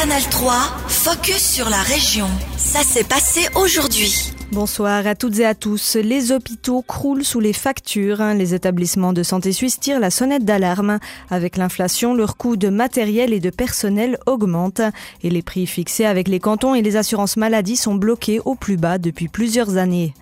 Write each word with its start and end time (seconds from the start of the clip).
Canal 0.00 0.22
3, 0.30 0.52
focus 0.86 1.54
sur 1.54 1.68
la 1.68 1.82
région. 1.82 2.28
Ça 2.56 2.84
s'est 2.84 3.02
passé 3.02 3.48
aujourd'hui. 3.56 4.32
Bonsoir 4.52 5.04
à 5.04 5.16
toutes 5.16 5.40
et 5.40 5.44
à 5.44 5.56
tous. 5.56 5.96
Les 5.96 6.30
hôpitaux 6.30 6.82
croulent 6.82 7.24
sous 7.24 7.40
les 7.40 7.52
factures. 7.52 8.22
Les 8.36 8.54
établissements 8.54 9.12
de 9.12 9.24
santé 9.24 9.50
suisses 9.50 9.80
tirent 9.80 9.98
la 9.98 10.12
sonnette 10.12 10.44
d'alarme. 10.44 11.00
Avec 11.30 11.56
l'inflation, 11.56 12.14
leur 12.14 12.36
coût 12.36 12.56
de 12.56 12.68
matériel 12.68 13.32
et 13.32 13.40
de 13.40 13.50
personnel 13.50 14.18
augmente. 14.26 14.82
Et 15.24 15.30
les 15.30 15.42
prix 15.42 15.66
fixés 15.66 16.04
avec 16.04 16.28
les 16.28 16.38
cantons 16.38 16.76
et 16.76 16.82
les 16.82 16.94
assurances 16.94 17.36
maladies 17.36 17.74
sont 17.74 17.96
bloqués 17.96 18.38
au 18.44 18.54
plus 18.54 18.76
bas 18.76 18.98
depuis 18.98 19.26
plusieurs 19.26 19.78
années. 19.78 20.14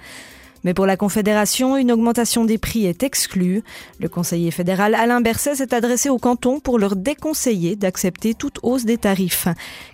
Mais 0.67 0.75
pour 0.75 0.87
la 0.87 0.97
Confédération, 0.97 1.77
une 1.77 1.93
augmentation 1.93 2.45
des 2.45 2.59
prix 2.59 2.87
est 2.87 3.05
exclue. 3.05 3.63
Le 4.01 4.09
conseiller 4.09 4.51
fédéral 4.51 4.97
Alain 4.97 5.21
Berset 5.21 5.55
s'est 5.55 5.73
adressé 5.73 6.09
au 6.09 6.19
canton 6.19 6.59
pour 6.59 6.81
leur 6.81 6.97
déconseiller 6.97 7.77
d'accepter 7.77 8.35
toute 8.35 8.59
hausse 8.65 8.85
des 8.85 8.99
tarifs. 8.99 9.47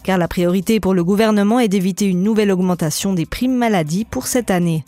Car 0.03 0.16
la 0.16 0.29
priorité 0.29 0.80
pour 0.80 0.94
le 0.94 1.04
gouvernement 1.04 1.61
est 1.61 1.68
d'éviter 1.68 2.07
une 2.07 2.22
nouvelle 2.22 2.50
augmentation 2.50 3.13
des 3.13 3.27
primes 3.27 3.54
maladie 3.54 4.07
pour 4.07 4.27
cette 4.27 4.50
année. 4.50 4.86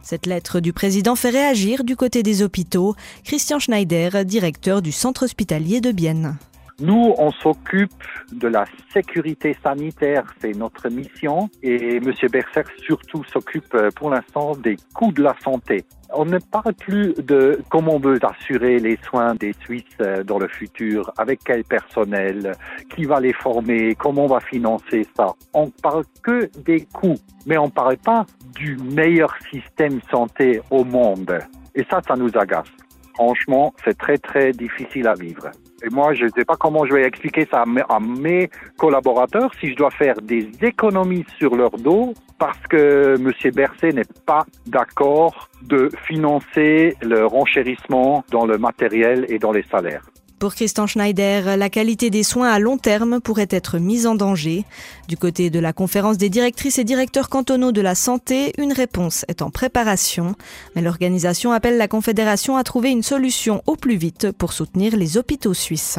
Cette 0.00 0.26
lettre 0.26 0.60
du 0.60 0.72
président 0.72 1.16
fait 1.16 1.30
réagir 1.30 1.82
du 1.82 1.96
côté 1.96 2.22
des 2.22 2.44
hôpitaux. 2.44 2.94
Christian 3.24 3.58
Schneider, 3.58 4.24
directeur 4.24 4.80
du 4.80 4.92
centre 4.92 5.24
hospitalier 5.24 5.80
de 5.80 5.90
Bienne. 5.90 6.36
Nous, 6.78 7.14
on 7.16 7.30
s'occupe 7.30 7.90
de 8.32 8.48
la 8.48 8.66
sécurité 8.92 9.56
sanitaire, 9.62 10.24
c'est 10.40 10.54
notre 10.54 10.90
mission. 10.90 11.48
Et 11.62 11.96
M. 11.96 12.12
Berser 12.30 12.64
surtout 12.84 13.24
s'occupe 13.24 13.74
euh, 13.74 13.88
pour 13.96 14.10
l'instant 14.10 14.54
des 14.54 14.76
coûts 14.94 15.12
de 15.12 15.22
la 15.22 15.34
santé. 15.42 15.84
On 16.12 16.26
ne 16.26 16.38
parle 16.38 16.74
plus 16.74 17.14
de 17.14 17.60
comment 17.70 17.94
on 17.94 17.98
veut 17.98 18.18
assurer 18.22 18.78
les 18.78 18.98
soins 19.08 19.34
des 19.34 19.54
Suisses 19.64 19.84
euh, 20.02 20.22
dans 20.22 20.38
le 20.38 20.48
futur, 20.48 21.10
avec 21.16 21.40
quel 21.46 21.64
personnel, 21.64 22.52
qui 22.94 23.04
va 23.04 23.20
les 23.20 23.32
former, 23.32 23.94
comment 23.94 24.24
on 24.24 24.28
va 24.28 24.40
financer 24.40 25.06
ça. 25.16 25.34
On 25.54 25.70
parle 25.70 26.04
que 26.22 26.50
des 26.60 26.84
coûts, 26.92 27.18
mais 27.46 27.56
on 27.56 27.70
parle 27.70 27.96
pas 27.96 28.26
du 28.54 28.76
meilleur 28.76 29.34
système 29.50 30.00
santé 30.10 30.60
au 30.70 30.84
monde. 30.84 31.38
Et 31.74 31.86
ça, 31.90 32.00
ça 32.06 32.16
nous 32.16 32.30
agace. 32.36 32.68
Franchement, 33.14 33.72
c'est 33.82 33.96
très 33.96 34.18
très 34.18 34.52
difficile 34.52 35.08
à 35.08 35.14
vivre. 35.14 35.50
Et 35.84 35.90
moi, 35.90 36.14
je 36.14 36.24
ne 36.24 36.30
sais 36.30 36.44
pas 36.44 36.56
comment 36.56 36.86
je 36.86 36.94
vais 36.94 37.04
expliquer 37.04 37.46
ça 37.50 37.64
à 37.88 38.00
mes 38.00 38.50
collaborateurs 38.78 39.50
si 39.60 39.70
je 39.70 39.76
dois 39.76 39.90
faire 39.90 40.16
des 40.22 40.48
économies 40.62 41.24
sur 41.38 41.54
leur 41.54 41.72
dos 41.72 42.14
parce 42.38 42.60
que 42.68 43.16
M. 43.16 43.32
Berset 43.52 43.92
n'est 43.92 44.04
pas 44.26 44.46
d'accord 44.66 45.48
de 45.62 45.90
financer 46.06 46.96
le 47.02 47.26
renchérissement 47.26 48.24
dans 48.30 48.46
le 48.46 48.58
matériel 48.58 49.26
et 49.28 49.38
dans 49.38 49.52
les 49.52 49.64
salaires. 49.64 50.04
Pour 50.38 50.54
Christian 50.54 50.86
Schneider, 50.86 51.56
la 51.56 51.70
qualité 51.70 52.10
des 52.10 52.22
soins 52.22 52.50
à 52.50 52.58
long 52.58 52.76
terme 52.76 53.20
pourrait 53.22 53.48
être 53.48 53.78
mise 53.78 54.06
en 54.06 54.14
danger. 54.14 54.64
Du 55.08 55.16
côté 55.16 55.48
de 55.48 55.58
la 55.58 55.72
conférence 55.72 56.18
des 56.18 56.28
directrices 56.28 56.78
et 56.78 56.84
directeurs 56.84 57.30
cantonaux 57.30 57.72
de 57.72 57.80
la 57.80 57.94
santé, 57.94 58.52
une 58.58 58.74
réponse 58.74 59.24
est 59.28 59.40
en 59.40 59.48
préparation, 59.48 60.34
mais 60.74 60.82
l'organisation 60.82 61.52
appelle 61.52 61.78
la 61.78 61.88
Confédération 61.88 62.58
à 62.58 62.64
trouver 62.64 62.90
une 62.90 63.02
solution 63.02 63.62
au 63.66 63.76
plus 63.76 63.96
vite 63.96 64.30
pour 64.32 64.52
soutenir 64.52 64.94
les 64.94 65.16
hôpitaux 65.16 65.54
suisses. 65.54 65.98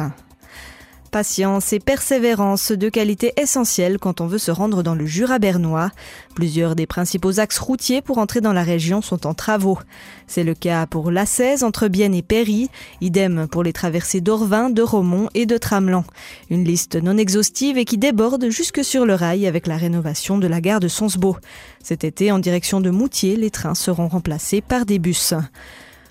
Patience 1.10 1.72
et 1.72 1.78
persévérance, 1.78 2.70
deux 2.72 2.90
qualités 2.90 3.32
essentielles 3.36 3.98
quand 3.98 4.20
on 4.20 4.26
veut 4.26 4.38
se 4.38 4.50
rendre 4.50 4.82
dans 4.82 4.94
le 4.94 5.06
Jura 5.06 5.38
bernois. 5.38 5.90
Plusieurs 6.34 6.76
des 6.76 6.86
principaux 6.86 7.40
axes 7.40 7.58
routiers 7.58 8.02
pour 8.02 8.18
entrer 8.18 8.42
dans 8.42 8.52
la 8.52 8.62
région 8.62 9.00
sont 9.00 9.26
en 9.26 9.32
travaux. 9.32 9.78
C'est 10.26 10.44
le 10.44 10.54
cas 10.54 10.86
pour 10.86 11.10
l'A16 11.10 11.64
entre 11.64 11.88
Bienne 11.88 12.14
et 12.14 12.22
Péry, 12.22 12.68
idem 13.00 13.48
pour 13.50 13.62
les 13.62 13.72
traversées 13.72 14.20
d'Orvin, 14.20 14.68
de 14.68 14.82
Romont 14.82 15.30
et 15.34 15.46
de 15.46 15.56
Tramelan. 15.56 16.04
Une 16.50 16.64
liste 16.64 16.96
non 16.96 17.16
exhaustive 17.16 17.78
et 17.78 17.86
qui 17.86 17.96
déborde 17.96 18.50
jusque 18.50 18.84
sur 18.84 19.06
le 19.06 19.14
rail 19.14 19.46
avec 19.46 19.66
la 19.66 19.78
rénovation 19.78 20.36
de 20.36 20.46
la 20.46 20.60
gare 20.60 20.80
de 20.80 20.88
Sonsbeau. 20.88 21.36
Cet 21.82 22.04
été, 22.04 22.30
en 22.30 22.38
direction 22.38 22.82
de 22.82 22.90
Moutier, 22.90 23.36
les 23.36 23.50
trains 23.50 23.74
seront 23.74 24.08
remplacés 24.08 24.60
par 24.60 24.84
des 24.84 24.98
bus. 24.98 25.32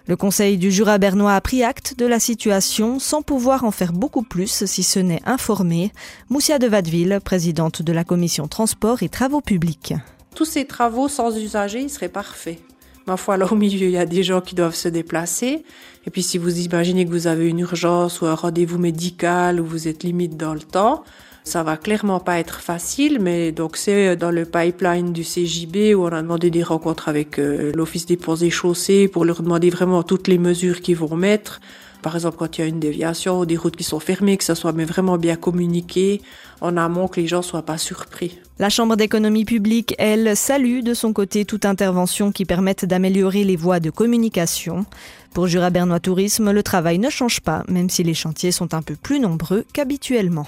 Le 0.07 0.15
Conseil 0.15 0.57
du 0.57 0.71
Jura 0.71 0.99
bernois 0.99 1.33
a 1.33 1.41
pris 1.41 1.63
acte 1.63 1.95
de 1.97 2.05
la 2.05 2.21
situation 2.21 2.97
sans 2.97 3.21
pouvoir 3.21 3.65
en 3.65 3.71
faire 3.71 3.91
beaucoup 3.91 4.23
plus 4.23 4.63
si 4.63 4.81
ce 4.81 4.99
n'est 4.99 5.21
informé. 5.25 5.91
Moussia 6.29 6.59
de 6.59 6.67
Vadeville, 6.67 7.19
présidente 7.21 7.81
de 7.81 7.91
la 7.91 8.05
commission 8.05 8.47
transport 8.47 9.03
et 9.03 9.09
travaux 9.09 9.41
publics. 9.41 9.95
Tous 10.33 10.45
ces 10.45 10.63
travaux 10.63 11.09
sans 11.09 11.37
usagers 11.37 11.89
seraient 11.89 12.07
parfaits. 12.07 12.59
Ma 13.05 13.17
foi, 13.17 13.35
là 13.35 13.51
au 13.51 13.55
milieu, 13.55 13.87
il 13.87 13.91
y 13.91 13.97
a 13.97 14.05
des 14.05 14.23
gens 14.23 14.39
qui 14.39 14.55
doivent 14.55 14.75
se 14.75 14.87
déplacer. 14.87 15.65
Et 16.05 16.09
puis 16.09 16.23
si 16.23 16.37
vous 16.37 16.57
imaginez 16.61 17.03
que 17.05 17.11
vous 17.11 17.27
avez 17.27 17.49
une 17.49 17.59
urgence 17.59 18.21
ou 18.21 18.27
un 18.27 18.35
rendez-vous 18.35 18.79
médical 18.79 19.59
ou 19.59 19.65
vous 19.65 19.89
êtes 19.89 20.03
limite 20.03 20.37
dans 20.37 20.53
le 20.53 20.61
temps, 20.61 21.03
ça 21.47 21.63
va 21.63 21.77
clairement 21.77 22.19
pas 22.19 22.39
être 22.39 22.59
facile, 22.59 23.19
mais 23.21 23.51
donc 23.51 23.77
c'est 23.77 24.15
dans 24.17 24.31
le 24.31 24.45
pipeline 24.45 25.13
du 25.13 25.23
CJB 25.23 25.95
où 25.95 26.03
on 26.03 26.07
a 26.07 26.21
demandé 26.21 26.51
des 26.51 26.61
rencontres 26.61 27.07
avec 27.07 27.39
euh, 27.39 27.71
l'Office 27.73 28.05
des 28.05 28.17
ponts 28.17 28.35
et 28.35 28.49
chaussées 28.49 29.07
pour 29.07 29.23
leur 29.23 29.41
demander 29.41 29.69
vraiment 29.69 30.03
toutes 30.03 30.27
les 30.27 30.37
mesures 30.37 30.81
qu'ils 30.81 30.97
vont 30.97 31.15
mettre. 31.15 31.61
Par 32.01 32.15
exemple, 32.15 32.37
quand 32.37 32.57
il 32.57 32.61
y 32.61 32.63
a 32.65 32.67
une 32.67 32.79
déviation 32.79 33.39
ou 33.39 33.45
des 33.45 33.57
routes 33.57 33.75
qui 33.75 33.83
sont 33.83 33.99
fermées, 33.99 34.37
que 34.37 34.43
ça 34.43 34.55
soit 34.55 34.73
mais 34.73 34.85
vraiment 34.85 35.17
bien 35.17 35.35
communiqué 35.35 36.21
en 36.61 36.77
amont, 36.77 37.07
que 37.07 37.19
les 37.19 37.27
gens 37.27 37.41
soient 37.41 37.63
pas 37.63 37.77
surpris. 37.77 38.37
La 38.59 38.69
Chambre 38.69 38.95
d'économie 38.95 39.45
publique, 39.45 39.95
elle, 39.97 40.35
salue 40.35 40.81
de 40.81 40.93
son 40.93 41.13
côté 41.13 41.45
toute 41.45 41.65
intervention 41.65 42.31
qui 42.31 42.45
permette 42.45 42.85
d'améliorer 42.85 43.43
les 43.43 43.55
voies 43.55 43.79
de 43.79 43.89
communication. 43.89 44.85
Pour 45.33 45.47
Jura 45.47 45.69
Bernois 45.69 45.99
Tourisme, 45.99 46.51
le 46.51 46.63
travail 46.63 46.99
ne 46.99 47.09
change 47.09 47.39
pas, 47.39 47.63
même 47.67 47.89
si 47.89 48.03
les 48.03 48.13
chantiers 48.13 48.51
sont 48.51 48.73
un 48.73 48.81
peu 48.81 48.95
plus 48.95 49.19
nombreux 49.19 49.65
qu'habituellement. 49.73 50.45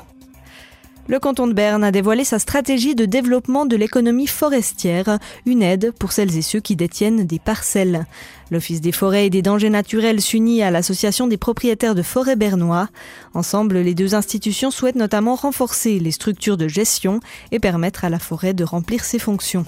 Le 1.09 1.17
canton 1.17 1.47
de 1.47 1.53
Berne 1.53 1.83
a 1.83 1.91
dévoilé 1.91 2.23
sa 2.23 2.37
stratégie 2.37 2.93
de 2.93 3.05
développement 3.05 3.65
de 3.65 3.75
l'économie 3.75 4.27
forestière, 4.27 5.17
une 5.47 5.63
aide 5.63 5.91
pour 5.97 6.11
celles 6.11 6.37
et 6.37 6.43
ceux 6.43 6.59
qui 6.59 6.75
détiennent 6.75 7.25
des 7.25 7.39
parcelles. 7.39 8.05
L'Office 8.51 8.79
des 8.79 8.91
forêts 8.91 9.25
et 9.25 9.29
des 9.31 9.41
dangers 9.41 9.71
naturels 9.71 10.21
s'unit 10.21 10.61
à 10.61 10.69
l'Association 10.69 11.25
des 11.25 11.37
propriétaires 11.37 11.95
de 11.95 12.03
forêts 12.03 12.35
bernois. 12.35 12.89
Ensemble, 13.33 13.79
les 13.79 13.95
deux 13.95 14.13
institutions 14.13 14.69
souhaitent 14.69 14.95
notamment 14.95 15.33
renforcer 15.33 15.97
les 15.97 16.11
structures 16.11 16.57
de 16.57 16.67
gestion 16.67 17.21
et 17.51 17.57
permettre 17.57 18.05
à 18.05 18.09
la 18.09 18.19
forêt 18.19 18.53
de 18.53 18.63
remplir 18.63 19.03
ses 19.03 19.17
fonctions. 19.17 19.65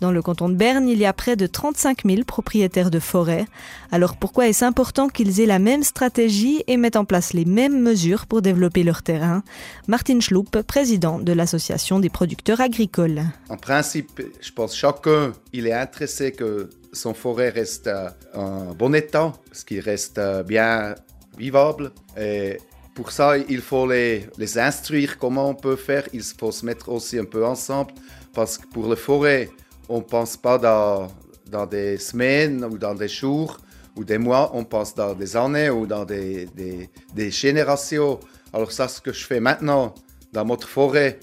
Dans 0.00 0.10
le 0.10 0.22
canton 0.22 0.48
de 0.48 0.54
Berne, 0.54 0.88
il 0.88 0.98
y 0.98 1.06
a 1.06 1.12
près 1.12 1.36
de 1.36 1.46
35 1.46 2.02
000 2.04 2.24
propriétaires 2.24 2.90
de 2.90 2.98
forêts. 2.98 3.46
Alors 3.92 4.16
pourquoi 4.16 4.48
est-ce 4.48 4.64
important 4.64 5.08
qu'ils 5.08 5.40
aient 5.40 5.46
la 5.46 5.60
même 5.60 5.84
stratégie 5.84 6.62
et 6.66 6.76
mettent 6.76 6.96
en 6.96 7.04
place 7.04 7.32
les 7.32 7.44
mêmes 7.44 7.80
mesures 7.80 8.26
pour 8.26 8.42
développer 8.42 8.82
leur 8.82 9.02
terrain? 9.02 9.44
Martin 9.86 10.18
Schloup, 10.18 10.46
président 10.66 11.20
de 11.20 11.32
l'Association 11.32 12.00
des 12.00 12.10
producteurs 12.10 12.60
agricoles. 12.60 13.22
En 13.48 13.56
principe, 13.56 14.20
je 14.40 14.50
pense 14.50 14.72
que 14.72 14.78
chacun 14.78 15.32
il 15.52 15.66
est 15.68 15.72
intéressé 15.72 16.32
que 16.32 16.70
son 16.92 17.14
forêt 17.14 17.50
reste 17.50 17.88
en 18.34 18.74
bon 18.74 18.94
état, 18.94 19.32
ce 19.52 19.64
qui 19.64 19.78
reste 19.78 20.20
bien 20.46 20.96
vivable. 21.38 21.92
Et 22.18 22.58
pour 22.94 23.12
ça, 23.12 23.36
il 23.38 23.60
faut 23.60 23.88
les, 23.88 24.26
les 24.38 24.58
instruire 24.58 25.18
comment 25.18 25.48
on 25.48 25.54
peut 25.54 25.76
faire. 25.76 26.04
Il 26.12 26.22
faut 26.22 26.52
se 26.52 26.66
mettre 26.66 26.88
aussi 26.88 27.18
un 27.18 27.24
peu 27.24 27.46
ensemble 27.46 27.92
parce 28.32 28.58
que 28.58 28.66
pour 28.66 28.88
les 28.88 28.96
forêts, 28.96 29.50
on 29.88 29.98
ne 29.98 30.02
pense 30.02 30.36
pas 30.36 30.58
dans, 30.58 31.08
dans 31.50 31.66
des 31.66 31.98
semaines 31.98 32.64
ou 32.64 32.78
dans 32.78 32.94
des 32.94 33.08
jours 33.08 33.58
ou 33.96 34.04
des 34.04 34.18
mois, 34.18 34.50
on 34.54 34.64
pense 34.64 34.94
dans 34.94 35.14
des 35.14 35.36
années 35.36 35.70
ou 35.70 35.86
dans 35.86 36.04
des, 36.04 36.46
des, 36.46 36.90
des 37.14 37.30
générations. 37.30 38.18
Alors 38.52 38.72
ça, 38.72 38.88
ce 38.88 39.00
que 39.00 39.12
je 39.12 39.24
fais 39.24 39.40
maintenant 39.40 39.94
dans 40.32 40.44
notre 40.44 40.68
forêt, 40.68 41.20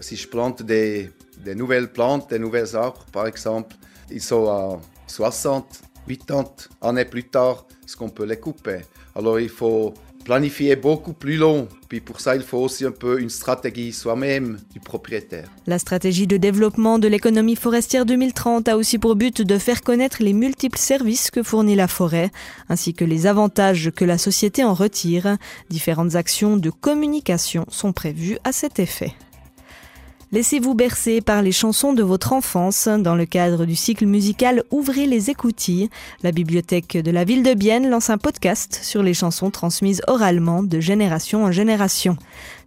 si 0.00 0.16
je 0.16 0.26
plante 0.26 0.62
des, 0.62 1.10
des 1.44 1.54
nouvelles 1.54 1.92
plantes, 1.92 2.28
des 2.30 2.38
nouvelles 2.38 2.74
arbres, 2.74 3.04
par 3.12 3.26
exemple, 3.26 3.76
ils 4.10 4.22
sont 4.22 4.48
à 4.48 4.80
60, 5.06 5.80
80 6.08 6.44
années 6.80 7.04
plus 7.04 7.24
tard, 7.24 7.66
ce 7.86 7.96
qu'on 7.96 8.08
peut 8.08 8.24
les 8.24 8.38
couper. 8.38 8.80
Alors 9.14 9.38
il 9.38 9.48
faut 9.48 9.94
planifier 10.28 10.76
beaucoup 10.76 11.14
plus 11.14 11.38
long. 11.38 11.68
Puis 11.88 12.00
pour 12.00 12.20
ça, 12.20 12.36
il 12.36 12.42
faut 12.42 12.58
aussi 12.58 12.84
un 12.84 12.90
peu 12.90 13.18
une 13.18 13.30
stratégie 13.30 13.94
soi-même 13.94 14.58
du 14.74 14.78
propriétaire. 14.78 15.48
La 15.66 15.78
stratégie 15.78 16.26
de 16.26 16.36
développement 16.36 16.98
de 16.98 17.08
l'économie 17.08 17.56
forestière 17.56 18.04
2030 18.04 18.68
a 18.68 18.76
aussi 18.76 18.98
pour 18.98 19.16
but 19.16 19.40
de 19.40 19.56
faire 19.56 19.80
connaître 19.80 20.18
les 20.22 20.34
multiples 20.34 20.76
services 20.76 21.30
que 21.30 21.42
fournit 21.42 21.76
la 21.76 21.88
forêt, 21.88 22.30
ainsi 22.68 22.92
que 22.92 23.06
les 23.06 23.26
avantages 23.26 23.90
que 23.90 24.04
la 24.04 24.18
société 24.18 24.64
en 24.64 24.74
retire. 24.74 25.38
Différentes 25.70 26.14
actions 26.14 26.58
de 26.58 26.68
communication 26.68 27.64
sont 27.70 27.94
prévues 27.94 28.36
à 28.44 28.52
cet 28.52 28.80
effet. 28.80 29.14
Laissez-vous 30.30 30.74
bercer 30.74 31.22
par 31.22 31.40
les 31.40 31.52
chansons 31.52 31.94
de 31.94 32.02
votre 32.02 32.34
enfance 32.34 32.86
dans 32.86 33.14
le 33.14 33.24
cadre 33.24 33.64
du 33.64 33.74
cycle 33.74 34.04
musical 34.04 34.62
Ouvrez 34.70 35.06
les 35.06 35.30
écoutilles. 35.30 35.88
La 36.22 36.32
bibliothèque 36.32 36.98
de 36.98 37.10
la 37.10 37.24
ville 37.24 37.42
de 37.42 37.54
Bienne 37.54 37.88
lance 37.88 38.10
un 38.10 38.18
podcast 38.18 38.78
sur 38.82 39.02
les 39.02 39.14
chansons 39.14 39.50
transmises 39.50 40.02
oralement 40.06 40.62
de 40.62 40.80
génération 40.80 41.44
en 41.44 41.50
génération. 41.50 42.18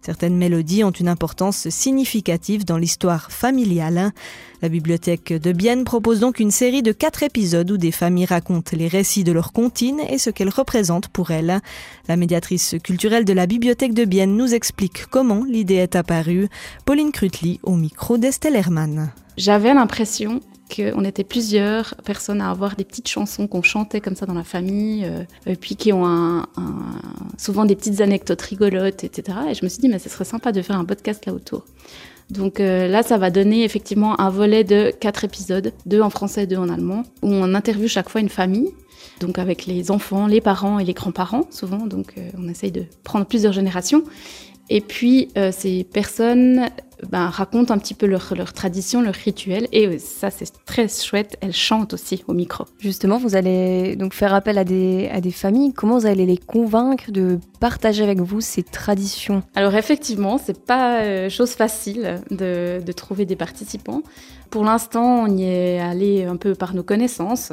Certaines 0.04 0.36
mélodies 0.36 0.82
ont 0.82 0.90
une 0.90 1.06
importance 1.06 1.68
significative 1.68 2.64
dans 2.64 2.76
l'histoire 2.76 3.30
familiale. 3.30 4.10
La 4.60 4.68
bibliothèque 4.68 5.32
de 5.32 5.52
Bienne 5.52 5.84
propose 5.84 6.18
donc 6.18 6.40
une 6.40 6.50
série 6.50 6.82
de 6.82 6.90
quatre 6.90 7.22
épisodes 7.22 7.70
où 7.70 7.76
des 7.76 7.92
familles 7.92 8.26
racontent 8.26 8.76
les 8.76 8.88
récits 8.88 9.22
de 9.22 9.30
leurs 9.30 9.52
comptines 9.52 10.00
et 10.08 10.18
ce 10.18 10.30
qu'elles 10.30 10.48
représentent 10.48 11.06
pour 11.06 11.30
elles. 11.30 11.60
La 12.08 12.16
médiatrice 12.16 12.74
culturelle 12.82 13.24
de 13.24 13.32
la 13.32 13.46
bibliothèque 13.46 13.94
de 13.94 14.04
Bienne 14.04 14.36
nous 14.36 14.54
explique 14.54 15.06
comment 15.06 15.44
l'idée 15.44 15.76
est 15.76 15.94
apparue. 15.94 16.48
Pauline 16.84 17.12
Crutli 17.12 17.60
au 17.62 17.76
micro 17.76 18.18
d'Estelle 18.18 18.56
Hermann. 18.56 19.12
J'avais 19.36 19.72
l'impression 19.72 20.40
qu'on 20.74 21.04
était 21.04 21.24
plusieurs 21.24 21.94
personnes 22.04 22.40
à 22.40 22.50
avoir 22.50 22.76
des 22.76 22.84
petites 22.84 23.08
chansons 23.08 23.46
qu'on 23.46 23.62
chantait 23.62 24.00
comme 24.00 24.16
ça 24.16 24.26
dans 24.26 24.34
la 24.34 24.44
famille, 24.44 25.04
euh, 25.04 25.54
puis 25.60 25.76
qui 25.76 25.92
ont 25.92 26.42
souvent 27.38 27.64
des 27.64 27.76
petites 27.76 28.00
anecdotes 28.00 28.42
rigolotes, 28.42 29.04
etc. 29.04 29.38
Et 29.50 29.54
je 29.54 29.64
me 29.64 29.68
suis 29.68 29.80
dit, 29.80 29.88
mais 29.88 29.98
ce 29.98 30.08
serait 30.08 30.24
sympa 30.24 30.52
de 30.52 30.62
faire 30.62 30.78
un 30.78 30.84
podcast 30.84 31.26
là 31.26 31.32
autour. 31.32 31.64
Donc 32.32 32.60
euh, 32.60 32.88
là, 32.88 33.02
ça 33.02 33.18
va 33.18 33.30
donner 33.30 33.64
effectivement 33.64 34.18
un 34.18 34.30
volet 34.30 34.64
de 34.64 34.90
quatre 34.98 35.24
épisodes, 35.24 35.72
deux 35.84 36.00
en 36.00 36.10
français, 36.10 36.46
deux 36.46 36.56
en 36.56 36.68
allemand, 36.68 37.02
où 37.22 37.28
on 37.28 37.54
interviewe 37.54 37.88
chaque 37.88 38.08
fois 38.08 38.22
une 38.22 38.30
famille, 38.30 38.70
donc 39.20 39.38
avec 39.38 39.66
les 39.66 39.90
enfants, 39.90 40.26
les 40.26 40.40
parents 40.40 40.78
et 40.78 40.84
les 40.84 40.94
grands-parents 40.94 41.46
souvent. 41.50 41.86
Donc 41.86 42.14
euh, 42.16 42.30
on 42.38 42.48
essaye 42.48 42.72
de 42.72 42.84
prendre 43.04 43.26
plusieurs 43.26 43.52
générations. 43.52 44.02
Et 44.74 44.80
puis 44.80 45.28
euh, 45.36 45.52
ces 45.52 45.84
personnes 45.84 46.70
ben, 47.10 47.26
racontent 47.26 47.74
un 47.74 47.78
petit 47.78 47.92
peu 47.92 48.06
leur, 48.06 48.32
leur 48.34 48.54
tradition, 48.54 49.02
leur 49.02 49.12
rituel. 49.12 49.68
Et 49.70 49.98
ça, 49.98 50.30
c'est 50.30 50.50
très 50.64 50.88
chouette. 50.88 51.36
Elles 51.42 51.52
chantent 51.52 51.92
aussi 51.92 52.24
au 52.26 52.32
micro. 52.32 52.64
Justement, 52.78 53.18
vous 53.18 53.36
allez 53.36 53.96
donc 53.96 54.14
faire 54.14 54.32
appel 54.32 54.56
à 54.56 54.64
des, 54.64 55.10
à 55.12 55.20
des 55.20 55.30
familles. 55.30 55.74
Comment 55.74 55.98
vous 55.98 56.06
allez 56.06 56.24
les 56.24 56.38
convaincre 56.38 57.10
de 57.10 57.38
partager 57.60 58.02
avec 58.02 58.20
vous 58.20 58.40
ces 58.40 58.62
traditions? 58.62 59.42
Alors 59.54 59.74
effectivement, 59.74 60.38
c'est 60.42 60.64
pas 60.64 61.02
euh, 61.02 61.28
chose 61.28 61.50
facile 61.50 62.22
de, 62.30 62.80
de 62.82 62.92
trouver 62.92 63.26
des 63.26 63.36
participants. 63.36 64.00
Pour 64.48 64.64
l'instant, 64.64 65.24
on 65.24 65.36
y 65.36 65.44
est 65.44 65.80
allé 65.80 66.24
un 66.24 66.36
peu 66.36 66.54
par 66.54 66.74
nos 66.74 66.82
connaissances. 66.82 67.52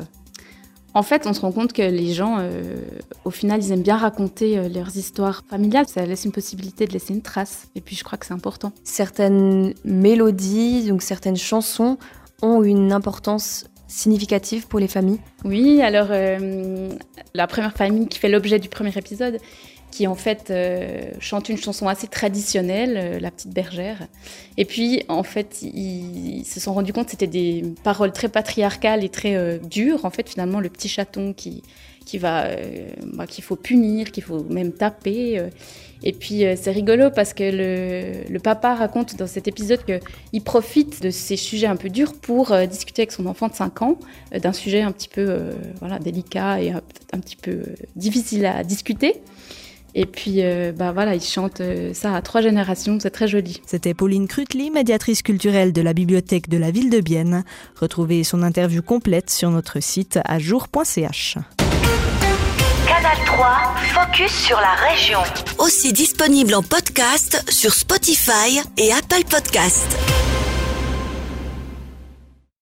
En 0.94 1.03
fait, 1.03 1.27
on 1.27 1.33
se 1.33 1.41
rend 1.41 1.51
compte 1.51 1.74
que 1.74 1.81
les 1.81 2.13
gens, 2.13 2.38
euh, 2.39 2.75
au 3.24 3.30
final, 3.30 3.63
ils 3.63 3.71
aiment 3.71 3.83
bien 3.83 3.97
raconter 3.97 4.57
euh, 4.57 4.69
leurs 4.69 4.97
histoires 4.97 5.44
familiales. 5.50 5.88
Ça 5.88 6.06
laisse 6.06 6.25
une 6.25 6.31
possibilité 6.31 6.88
de 6.88 6.94
laisser 6.94 7.13
une 7.13 7.21
trace. 7.21 7.68
Et 7.75 7.81
puis, 7.81 7.95
je 7.95 8.03
crois 8.03 8.18
que 8.18 8.25
c'est 8.25 8.33
important. 8.33 8.71
Certaines 8.83 9.74
mélodies, 9.86 10.88
donc 10.88 11.03
certaines 11.03 11.38
chansons, 11.38 11.97
ont 12.41 12.63
une 12.63 12.91
importance 12.91 13.65
significative 13.88 14.68
pour 14.68 14.80
les 14.80 14.88
familles 14.88 15.19
Oui, 15.44 15.81
alors 15.81 16.07
euh, 16.12 16.89
la 17.33 17.47
première 17.47 17.74
famille 17.74 18.07
qui 18.07 18.19
fait 18.19 18.30
l'objet 18.30 18.59
du 18.59 18.69
premier 18.69 18.95
épisode, 18.95 19.39
qui 19.91 20.07
en 20.07 20.15
fait 20.15 20.50
euh, 20.50 21.12
chante 21.19 21.50
une 21.50 21.57
chanson 21.57 21.88
assez 21.88 22.07
traditionnelle, 22.07 22.97
euh, 22.97 23.19
La 23.19 23.31
petite 23.31 23.53
bergère. 23.53 24.07
Et 24.57 24.65
puis 24.65 25.03
en 25.07 25.24
fait, 25.24 25.62
ils, 25.62 26.45
se 26.45 26.59
sont 26.59 26.74
rendus 26.74 26.94
compte 26.94 27.06
que 27.06 27.12
c'était 27.12 27.27
des 27.27 27.63
paroles 27.83 28.12
très 28.12 28.30
patriarcales 28.30 29.03
et 29.03 29.09
très 29.09 29.36
euh, 29.36 29.57
dures. 29.57 30.06
En 30.06 30.09
fait, 30.09 30.30
finalement, 30.30 30.59
le 30.59 30.69
petit 30.69 30.88
chaton 30.88 31.33
qui, 31.33 31.63
qui 32.06 32.18
va, 32.18 32.47
bah, 33.13 33.27
qu'il 33.27 33.44
faut 33.44 33.56
punir, 33.56 34.12
qu'il 34.12 34.24
faut 34.24 34.44
même 34.44 34.71
taper. 34.71 35.50
Et 36.01 36.13
puis 36.13 36.44
c'est 36.56 36.71
rigolo 36.71 37.12
parce 37.12 37.33
que 37.33 38.24
le, 38.31 38.39
papa 38.39 38.74
raconte 38.74 39.15
dans 39.15 39.27
cet 39.27 39.47
épisode 39.47 39.81
qu'il 39.85 40.42
profite 40.42 41.03
de 41.03 41.09
ces 41.12 41.35
sujets 41.35 41.68
un 41.68 41.75
peu 41.75 41.89
durs 41.89 42.13
pour 42.13 42.56
discuter 42.68 43.03
avec 43.03 43.12
son 43.12 43.25
enfant 43.27 43.47
de 43.47 43.53
5 43.53 43.81
ans 43.83 44.00
d'un 44.31 44.53
sujet 44.53 44.81
un 44.81 44.92
petit 44.92 45.09
peu 45.09 45.51
voilà, 45.81 46.00
délicat 46.00 46.63
et 46.63 46.71
un 46.71 47.19
petit 47.19 47.35
peu 47.35 47.62
difficile 47.95 48.45
à 48.45 48.63
discuter. 48.63 49.21
Et 49.95 50.06
puis, 50.06 50.44
euh, 50.44 50.71
bah 50.71 50.91
voilà, 50.91 51.15
ils 51.15 51.21
chantent 51.21 51.62
euh, 51.62 51.94
ça 51.94 52.15
à 52.15 52.21
trois 52.21 52.41
générations, 52.41 53.00
c'est 53.00 53.09
très 53.09 53.27
joli. 53.27 53.62
C'était 53.65 53.94
Pauline 53.94 54.27
Crutli, 54.27 54.71
médiatrice 54.71 55.21
culturelle 55.21 55.74
de 55.74 55.81
la 55.81 55.94
bibliothèque 55.94 56.50
de 56.50 56.57
la 56.57 56.71
ville 56.71 56.89
de 56.89 57.00
Bienne. 57.00 57.44
Retrouvez 57.80 58.24
son 58.24 58.44
interview 58.44 58.81
complète 58.81 59.30
sur 59.30 59.50
notre 59.50 59.80
site 59.80 60.19
à 60.25 60.39
jour.ch. 60.39 61.38
Canal 62.88 63.18
3, 63.25 63.75
focus 63.94 64.31
sur 64.31 64.57
la 64.57 64.74
région. 64.89 65.19
Aussi 65.59 65.94
disponible 65.94 66.53
en 66.53 66.63
podcast 66.63 67.44
sur 67.50 67.74
Spotify 67.74 68.59
et 68.77 68.92
Apple 68.92 69.25
Podcast. 69.30 70.19